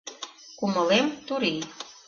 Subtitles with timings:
[0.57, 1.59] Кумылем— турий.